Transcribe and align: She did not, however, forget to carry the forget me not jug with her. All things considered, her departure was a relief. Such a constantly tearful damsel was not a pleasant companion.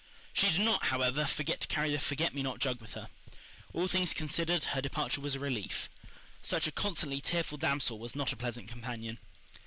She 0.33 0.47
did 0.49 0.61
not, 0.61 0.85
however, 0.85 1.25
forget 1.25 1.61
to 1.61 1.67
carry 1.67 1.91
the 1.91 1.99
forget 1.99 2.33
me 2.33 2.41
not 2.41 2.57
jug 2.57 2.81
with 2.81 2.93
her. 2.95 3.07
All 3.71 3.87
things 3.87 4.15
considered, 4.15 4.63
her 4.63 4.81
departure 4.81 5.21
was 5.21 5.35
a 5.35 5.39
relief. 5.39 5.89
Such 6.41 6.65
a 6.65 6.71
constantly 6.71 7.21
tearful 7.21 7.59
damsel 7.59 7.99
was 7.99 8.15
not 8.15 8.33
a 8.33 8.35
pleasant 8.35 8.67
companion. 8.67 9.19